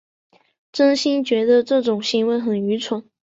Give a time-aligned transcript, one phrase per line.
[0.71, 3.07] 真心觉得这种行为很愚蠢